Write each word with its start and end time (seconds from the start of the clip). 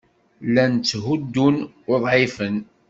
Llan 0.47 0.73
ttḥuddun 0.77 1.57
uḍɛifen. 1.91 2.55